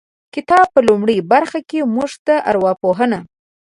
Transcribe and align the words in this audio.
کتاب 0.33 0.65
په 0.73 0.79
لومړۍ 0.87 1.17
برخه 1.31 1.59
کې 1.69 1.79
موږ 1.95 2.11
ته 2.25 2.35
ارواپوهنه 2.49 3.19